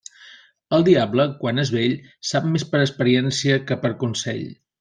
El 0.77 0.85
diable, 0.87 1.25
quan 1.43 1.63
és 1.65 1.71
vell, 1.77 1.93
sap 2.31 2.49
més 2.57 2.65
per 2.73 2.83
experiència 2.89 3.63
que 3.69 3.81
per 3.85 3.97
consell. 4.07 4.45